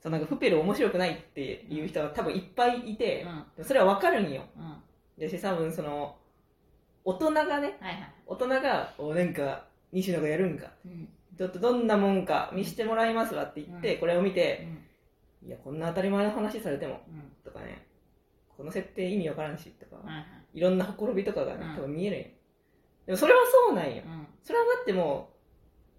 [0.00, 3.26] そうなんかプペル面白くないっていう人は多分いっぱいいて、
[3.58, 3.64] うん。
[3.64, 4.42] それはわかるんよ。
[4.56, 4.62] うん。
[4.64, 4.78] は
[5.18, 6.16] でし多分その
[7.04, 8.12] 大人がねいはい。
[8.26, 10.70] 大人がおなんか西野がやるんか。
[10.84, 11.08] うん。
[11.36, 14.00] ちょっとどんなもんか見してもらいますわって言って、うん。
[14.00, 14.68] これを見うて、
[15.44, 15.48] ん。
[15.48, 17.32] いやこんな当たり前の話されてもうん。
[17.44, 17.86] とかね。
[18.56, 20.24] この設定意味わからんしとか、はいはい。
[20.54, 21.74] いろんなほころびとかがね、うん。
[21.74, 22.26] 多分見えるんよ。
[23.06, 24.02] でもそれはそうなんよ。
[24.04, 24.26] うん。
[24.42, 25.36] それはだってもう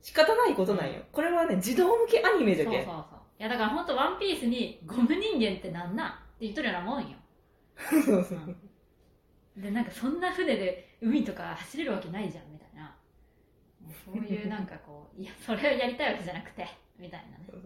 [0.02, 7.18] 仕方ないことなんよ、これはね児童向けアニメじゃけそうそうそういやだから本当ワンピースにゴム人間ってなんなんって言っとるようなもんよ。
[8.05, 8.55] そうそう。
[9.55, 12.95] でなんかそんな船で海とか走れるわけないじゃんみたいな。
[14.05, 17.61] そういうなんかこう いやそれをやりたいわけじゃなくてみたいなね。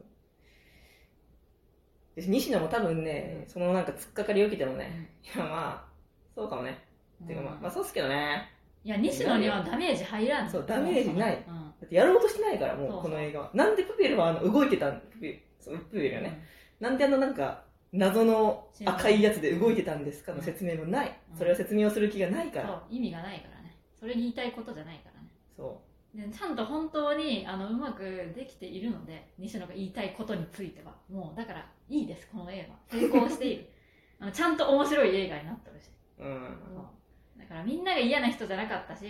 [2.15, 5.37] で西野も多分ね、そのなんか突っかかりを受けてもうね、ん。
[5.37, 5.91] いやまあ
[6.35, 6.77] そうかもね、
[7.23, 7.61] っていうかまあ、うん。
[7.61, 8.49] まあそうっすけどね。
[8.83, 10.49] いや西野にはダメージ入らん。
[10.49, 16.43] そうダメージないうんだってやろうとしてないからもうこの映画はなんでプペルはあの動いてたんプペそうプペルがね、
[16.79, 21.37] なんであのなんか謎の赤いやつで動いてたんですかの説明もない、うん。
[21.37, 23.77] それを説明をする気がないかそうら、意味がないからね。
[23.99, 25.27] それに言いたいことじゃないからね。
[25.55, 25.81] そ
[26.15, 28.03] でちゃんと本当にあのうまく
[28.35, 30.93] できているので西野が言いたいことについては。
[31.09, 32.97] もうだからいいですこの映画。
[32.97, 33.69] 成功している。
[34.19, 36.57] あのちゃんと面白い映画になってるし、ううん。
[36.73, 37.39] そう。
[37.39, 39.05] だからみんなが嫌な人じゃなかったし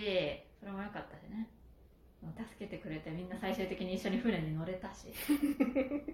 [0.58, 1.48] それも良かったしね。
[2.36, 5.08] 助けてくれてみんな最終的に一緒に船に乗れたし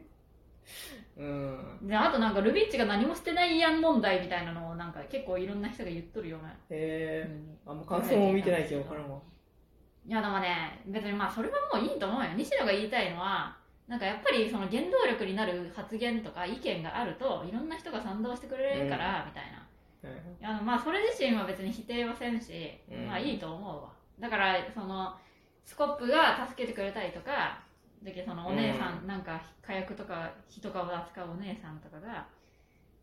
[1.18, 1.88] うん。
[1.88, 6.48] であとなんかルビッチが何もしてないやん問題みたいなのをなんか結構いろんな人が言っとるような。
[6.48, 7.22] へえ。
[7.24, 9.18] 風にあんま感想も見てないけど分からんわ
[10.06, 12.30] いやでもね別にまあそれはもういいと思うよ。
[12.36, 13.56] 西野が言いたいのは
[13.88, 19.58] なんかやっぱりその原動力になる発言とか意見があるといろんな人が賛同してくれるから、みたいな。
[20.08, 23.06] いやまあそれ自身は別に否定はせんし、うん。
[23.06, 23.88] まあいいと思うわ。
[24.20, 25.16] だからその
[25.64, 27.60] スコップが助けてくれたりとか
[28.02, 32.26] だけどそのお姉さん、なんか火薬とか火とかを扱うお姉さんとかが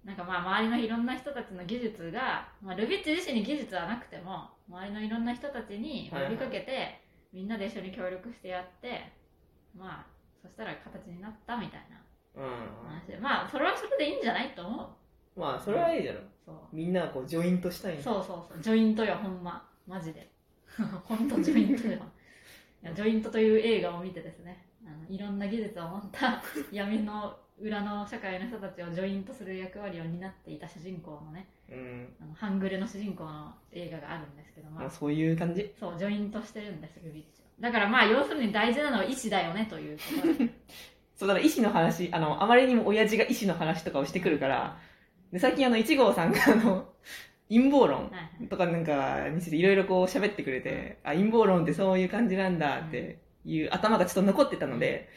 [0.06, 7.02] なんかまあ周りのいろんな人たちの技術が、まあ、ルビッチ自身に技術はなくても周りのいろんな人たちに呼びかけて、
[7.34, 9.12] みんなで一緒に協力してやって
[9.76, 10.06] まあ
[10.42, 11.98] そしたら形になったみたいな
[12.36, 12.88] うん。
[12.88, 14.84] 話でまあそれはそれでいいんじゃないと思
[15.36, 15.40] う。
[15.40, 16.20] まあそれはいいじゃろ。
[16.46, 16.56] そう。
[16.72, 18.62] みんながこうジョイントしたいんだそうそうそう。
[18.62, 19.68] ジョイントよほんま。
[19.88, 20.32] マジで。
[21.06, 21.94] 本当ジョイントよ。
[22.84, 26.42] いやジョイントという映画を見てですねあのいろんな技術を持った
[26.72, 32.14] 闇の裏の社会の人たちをジョイントする役割を担っていた主人公のねうん。
[32.22, 35.74] あの半グレの主人公の映画があるんですけどまあまあそういう感じ。
[35.80, 37.48] そうジョイントしてるんですルビッチは。
[37.60, 39.98] だからまあ要するに大事なのは意志だよねという
[41.16, 44.78] そうだから医師の話あのあまりにも親父が医師の話とかをしてくるから。
[45.32, 46.94] で最近あの1号さんがあの
[47.50, 48.48] 陰謀論はいはい。
[48.48, 55.10] とかなんかについていろいろこう喋ってくれて、あ陰謀論ってそういう感じなんだっていう頭がちょっと残ってたので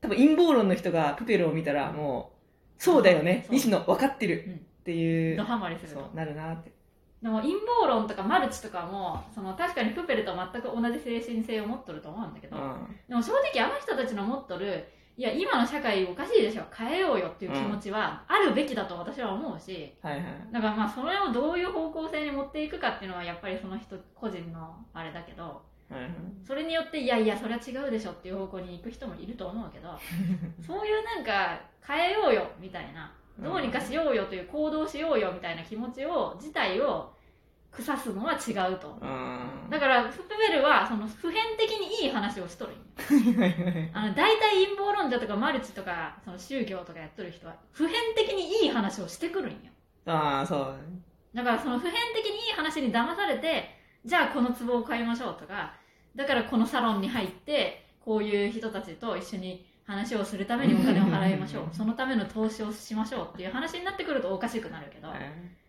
[0.00, 2.32] 多分陰謀論の人がプペルを見たらも
[2.78, 4.72] うそうだよね西野分かってるうん。
[4.82, 6.72] っていう、ドハマりするとそうなるなって。
[7.22, 12.96] でも陰謀論とかマルチとかもその確かにプペルと全く同じ精神性を持っとると思うんだけど、うん。
[13.08, 14.84] でも正直あの人たちの持っとる
[15.16, 20.24] いや今の社会おかしいでしょ変えようよっていう気持ちはあるべきだと私は思うし、はいはい。
[20.52, 25.62] だからまあそれをどういう方向性に持っていくかっていうのはやっぱりその人個人のあれだけど
[26.46, 29.88] それによっていやいやそれは違うでしょっていう方向に行く人もいると思うけど
[30.66, 37.12] そういうなんか変えようよみたいなどうにかしようよという行動しようよみたいな気持ちを自体を
[37.72, 38.88] 腐すのは違うと。
[38.88, 39.70] 思ううん。
[39.70, 43.90] だからプペルはその普遍的にいい話をしとるんよ。
[43.94, 49.56] あの大体陰謀論者とかマルチとかその宗教とかやっとる人は普遍的にいい話をしてくるんよ。
[50.04, 50.76] ああそう
[51.34, 53.74] だからその普遍的にいい話に騙されて
[54.04, 55.72] じゃあこの壺を買いましょうとか
[56.16, 61.68] だからこのサロンに入ってこういう人たちと一緒に話をするためにお金を払いましょう。
[61.72, 65.08] そのための投資をしましょうっていう話になってくるとおかしくなるけど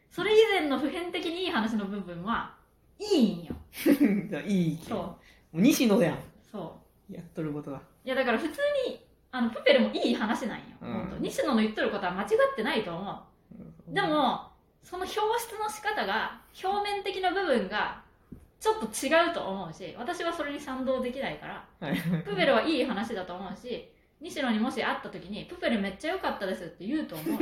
[0.10, 2.54] それ以前の普遍的にいい話の部分は
[3.00, 3.56] いいんよ。
[4.46, 5.18] いいそ
[5.54, 5.62] う。
[5.62, 6.18] 西野やん。
[6.52, 6.80] そ
[7.10, 7.14] う。
[7.14, 7.82] やっとることが。
[8.06, 9.00] いやだから普通に
[9.32, 11.18] あのプペルもいい話なんよ、うん。
[11.22, 13.94] 西野の言ってることは間違ってないと思う。
[13.94, 14.52] でも
[14.84, 18.04] その表出の仕方が表面的な部分が
[18.64, 21.98] ちょっと違うと思うし私はそれに賛同できないからはい。
[22.24, 27.40] プペルはいい話だと思うし西野にもし会った時に「プペルめっちゃ良かったです」って言うと思う。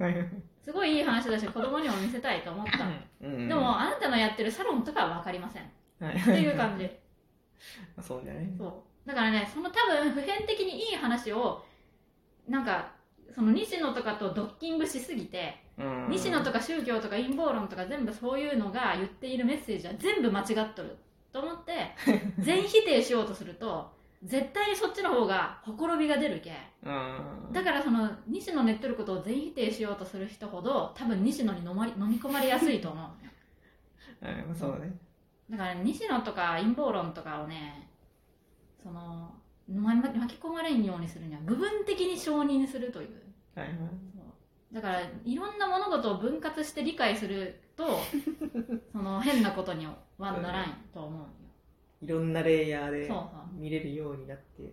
[0.64, 2.88] すごいいい話だし子供にも見せたいと思った
[3.20, 3.46] うん。
[3.46, 5.64] でもあなたのやってるサロンとかは分かりません。
[5.64, 5.66] っ
[6.00, 6.14] はい。
[6.22, 6.88] ていう感じ。
[8.00, 8.54] そうじゃね。
[8.56, 9.06] そう。
[9.06, 11.62] だからねその多分普遍的にいい話を
[12.48, 12.92] なんか
[13.34, 15.63] その西野とかとドッキングしすぎてうん
[16.08, 20.96] 西野とか宗教とか陰謀論とか全部そういうのが言っているメッセージは全部間違っとる
[21.32, 21.94] と思って
[22.38, 23.92] 全否定しようとすると
[24.22, 27.52] 絶対にそっちの方がほころびが出るけうん。
[27.52, 34.24] だからその西野寝っとることを全否定しようとする人ほど多分西野に飲まり飲み込まれやすいと思う。
[34.24, 34.96] のよはいそうね。
[35.50, 37.90] だから西野とか陰謀論とかをね
[38.82, 39.34] その
[39.68, 43.08] ま巻き込まれんようにするには部分的に承認するという。
[43.54, 43.76] はいはい
[44.72, 47.86] だからいろんな物事を分割して理解すると
[48.92, 51.26] その変なことにはならんと思うよ。
[52.00, 53.28] いろんなレイヤーでそうそう。
[53.54, 54.72] 見れるようになって。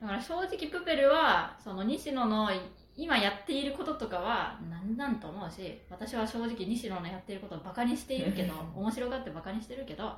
[0.00, 2.50] だから正直プペルはその西野の
[2.96, 10.16] 今やっていることとかは何なんと思うし私は正直西野のやっていることをバカにしているけど 面白がってバカにしてるけど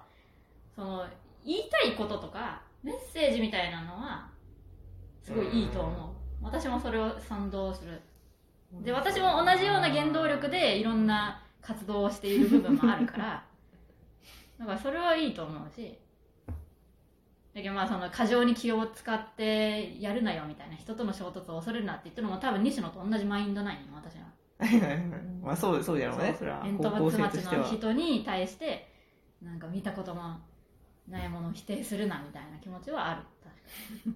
[0.75, 1.07] その
[1.45, 4.29] 言いたいこととかメッセージみたいなのは
[5.23, 6.13] すごいいいと思う。
[6.43, 8.01] 私もそれを賛同する
[8.81, 13.45] で私も同じような原動力でいろんな活動をしている部分もあるから
[14.59, 15.99] だからそれはいいと思うし
[17.55, 24.23] だけどまあその過剰に気を使ってやるなよみたいな人との衝突を恐れるなって言ってるのも多分西野と同じマインドないよ私は。
[25.43, 26.63] まあそうそうじゃろうねそれは。
[26.63, 28.89] 煙突町の人に対して
[29.43, 30.37] なんか見たことも
[31.09, 33.23] ないものを否定するなみたいな気持ちはある。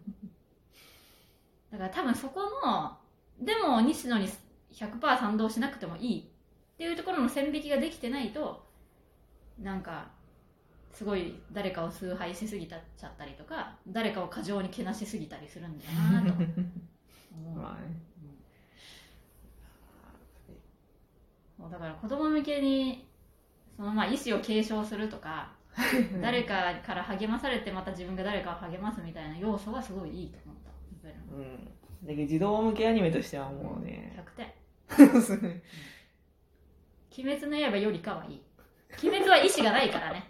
[1.73, 2.97] だから多分そこの
[3.39, 4.29] でも西野に
[4.73, 8.67] 100%賛同しなくてもいいっていうところの線引きができてないと
[9.61, 10.09] なんか
[10.93, 15.91] すごい誰かを崇拝しすぎたちゃったりとか誰かを過剰にけなしすぎたりするんだよ
[16.23, 16.45] なと思
[17.55, 18.07] う、 まあね。
[21.59, 23.07] そうだから子供向けに
[23.77, 25.53] そのまあ意思を継承するとか
[26.23, 30.71] 誰かから励まされてまた自分が誰かを励ますみたいな要素はすごいいいと思った。
[31.35, 31.65] うん。
[32.07, 34.13] だけど児童向けアニメとしてはもうりね。
[34.17, 34.56] 100点
[37.19, 38.43] 鬼滅の刃よりかはいい。
[39.03, 40.29] 鬼滅は意志がないからね。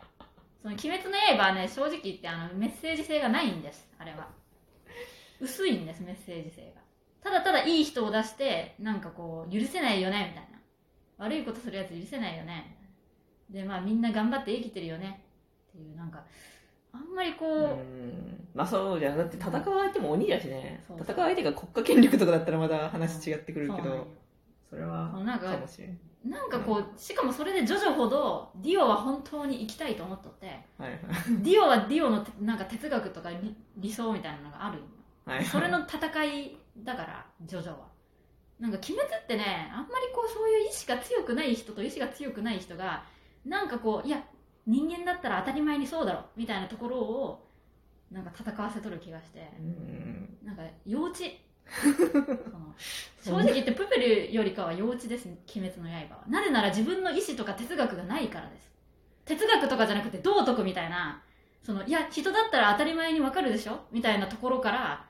[0.63, 3.89] その鬼滅の刃はね正直言ってあのメッセージ性がないんです。
[3.99, 4.29] あれは。
[5.41, 6.81] 薄いんですメッセージ性が。
[7.23, 10.57] ただただいい人を出してなんかこう許せないよねみたいな。
[11.19, 12.77] 悪いことするやつ許せないよね。
[13.51, 15.25] でまあみんな頑張って生きてるよね。
[15.71, 16.25] っていうなんか
[16.93, 18.49] あんまりこう、うん。
[18.55, 20.85] まあそうじゃんだって戦う相手も鬼だしね。
[20.87, 24.07] そう戦う相手が国家権力とかだったらまだ話違ってくるけど
[24.69, 25.99] それはかかもしれん。
[26.25, 30.47] なんかこうしかもそれでジョジョほどディオは本当に生きたいと思っとって。
[30.77, 30.99] はいはい。
[31.43, 34.79] ディオはディオのてなんか哲学とか理理想みたいなのがある。
[34.79, 34.87] んよ
[35.25, 35.45] はい。
[35.45, 37.87] それの戦いだからジョジョは。
[38.59, 43.05] なんか鬼滅ってねあんまりこうそういう意志が強くない人と意志が強くない人が
[43.45, 44.25] なんかこういや
[44.67, 47.47] 人間だったら当たり前にそうだろみたいなところを
[48.11, 49.53] なんか戦わせとる気がして。
[49.61, 50.39] うん。
[50.43, 51.19] なんか幼稚
[53.25, 55.37] 正直言ってプペルよりかは幼稚ですね。
[55.57, 56.23] 鬼滅の刃は。
[56.29, 58.71] なぜなら自分の意志とか哲学がないからです。
[59.25, 61.23] 哲学とかじゃなくて道徳みたいな。
[61.63, 63.81] そのいや人だったら当たり前にわかるでしょ？
[63.91, 65.05] みたいなところから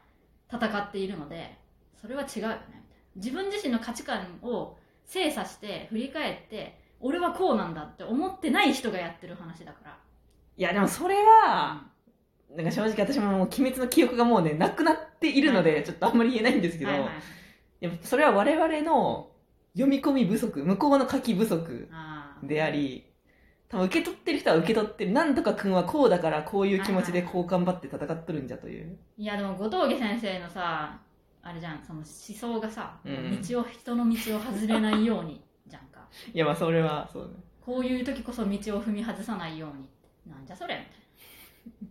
[0.50, 1.58] 戦っているので
[2.00, 2.84] それは違うよね。
[3.16, 9.98] 自分自身の価値観を精査して振り返って俺はこうなんだって思ってない人がやってる話だから。
[10.56, 11.84] いやでもそれは
[12.54, 15.64] なんか正直私ももう鬼滅の記憶がもうねなくなっているのはい。
[15.64, 17.10] でちょっとあんまり言えないんですけど、はいはい。
[17.80, 19.30] でもそれは我々の
[19.74, 21.88] 読み込み不足向こうの書き不足
[22.42, 23.04] であり
[23.68, 25.10] 多分受け取ってる人は受け取ってる。
[25.10, 28.96] なんとか君はこうだからこういう気持ちでこう頑張って戦っとるんじゃという。
[29.18, 30.98] いやでも後藤家先生のさ
[31.42, 33.40] あれじゃんその思想がさ、うん。
[33.42, 36.00] 道を人の道を外れないようにじゃんか。
[36.32, 37.30] いやまあそれはそうね。
[37.60, 38.48] こういう時こそ道を
[38.80, 39.88] 踏み外さないように。
[40.32, 40.74] なんじゃそれ。
[40.74, 41.05] みたいな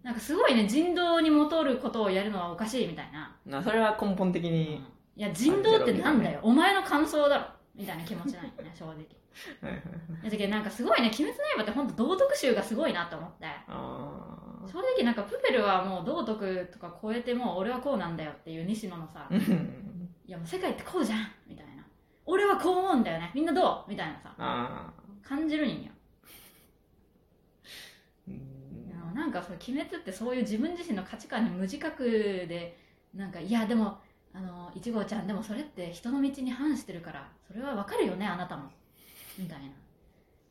[0.03, 4.51] なんかすごいね人道に戻ることをやるのはおかしいみたいな、まあそれは根本的うん。
[4.51, 4.75] に、
[5.15, 6.39] いや人道ってなんだよ。
[6.44, 7.46] お前の感想だろ。
[7.75, 8.96] みたいな気持ちないよね 正直。
[10.24, 19.27] だけどなんかすごいね「鬼滅の刃」って本当道徳集がすごいなと思ってあ正直なんかプペルはもう道徳とか超えてもう俺はこうなんだよっていう西野のさ
[20.25, 21.84] いやもう世界ってこうじゃんみたいな。
[22.25, 23.29] 俺はこう思うんだよね。
[23.36, 24.34] みんなどうみたいなさ。
[24.38, 24.91] あ
[25.22, 32.04] 感じるんよーうんいやなんかその鬼滅ってそういう自分自身の価値観に無自覚
[32.48, 32.77] で
[33.13, 33.98] なんかいやでも
[34.34, 38.63] あのいちごちゃんでもそれって人の道に反してるからそれはわかるよねあなたも。
[39.38, 39.65] みたいな。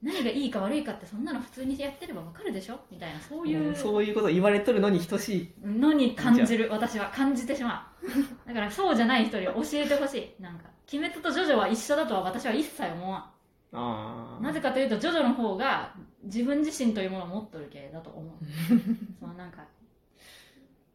[0.02, 2.78] 何がいいか悪いかってそんなの普通にやってればわかるでしょ？
[2.90, 3.68] みたいなそういう。
[3.68, 5.66] うんそういうこと言われとるのに等しい。
[5.66, 7.10] のに感じる私は。
[7.14, 8.48] 感じてしまう。
[8.48, 10.42] だからそうじゃない人に教えてほしい。
[10.42, 13.30] なんか鬼滅とジョジョは一緒だとは私は一切思わ
[13.74, 18.32] なぜかというとジョジョの方が自分自身というものを持っとる系だと思う。
[19.18, 19.64] そのなんか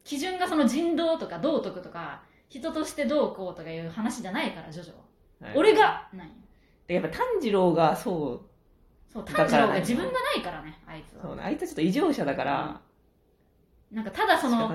[0.03, 5.57] 基準がその人道とか道徳とか人としてどうこうとかいう話じゃないからジョジョは、はい。
[5.57, 6.31] 俺がない。
[6.87, 8.49] でやっぱ炭治郎がそう。
[9.11, 11.23] そう炭治郎が自分がないからねあいつは。
[11.23, 12.81] そうねあいつはちょっと異常者だから、
[13.91, 14.69] なんかただその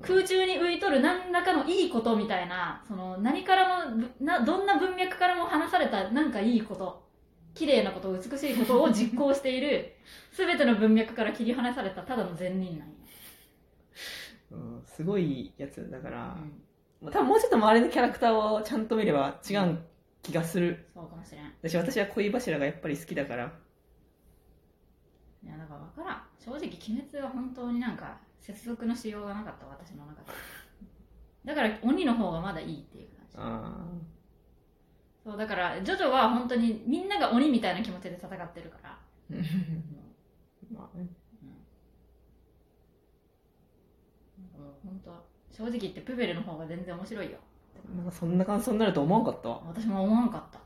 [0.00, 7.09] 空中に浮いとる何らかのいいことみたいなその何からもぶなどんな文脈からも話されたなんかいいこと
[7.54, 9.92] 綺麗なこと美しいことを実行している
[10.32, 12.94] 全ての文脈から切り離されたただの善人なんよ、
[14.52, 16.62] うん、すごいやつだから、うん。
[17.00, 19.78] まあ多分もうちょっと周りのキャラクターをちゃんと見れば違う
[20.22, 20.86] 気がする。
[20.94, 21.44] そうかもしれん。
[21.44, 23.52] い私私は恋柱がやっぱり好きだから。
[25.44, 26.22] やだから分からん。
[26.38, 30.28] 正直鬼滅は本当になんか接続のしようがなかった私の中で。
[31.44, 33.36] だから鬼の方がまだいいっていう感じ。
[33.38, 34.19] あ
[35.24, 38.98] そうだからジョジョは本当にみんなが鬼みたいな気持ちで戦ってるから。
[39.30, 39.36] ー
[40.72, 41.04] まあね。
[44.58, 45.10] もう本当
[45.50, 47.38] 正直言ってプペルの方が全然面白いよ。
[47.94, 49.62] なんかそんな感想になると思わんかったわ。
[49.66, 50.60] 私も思わんかった。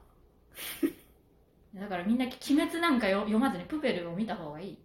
[1.81, 4.79] だからみんな鬼滅なんかよ読まずにプペルを見た方がいい。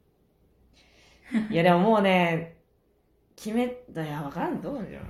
[1.52, 2.58] いやでももうね
[3.36, 4.62] 決めだいや分からん。
[4.62, 5.10] どうなんじゃろう。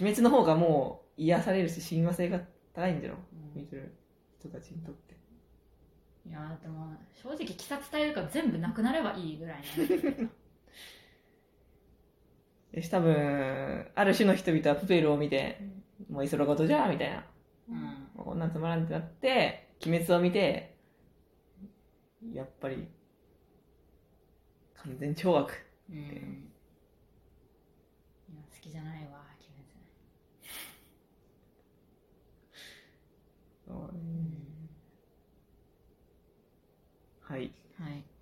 [0.00, 2.40] 鬼滅の方がもう癒されるし親和性が
[2.74, 3.16] 高いんじゃろ
[3.54, 3.94] 見てる
[4.38, 5.14] 人たちにとって。
[6.26, 9.84] いやでも正直鬼殺隊とか全部なくなればいいぐらいな。
[9.84, 10.22] んだけど
[12.72, 15.60] よし多分ある種の人々はプペルを見て
[16.10, 17.24] もういそろことじゃみたいな。
[17.68, 18.08] うん。
[18.16, 20.76] こんなんつまらんってなって鬼滅を見て
[22.32, 22.88] やっぱり
[24.74, 25.52] 完全懲悪。
[25.90, 25.96] うん。
[25.96, 26.00] い
[28.34, 29.46] や好きじゃないわ鬼
[33.63, 33.63] 滅
[37.28, 37.50] はい。
[37.80, 38.13] はい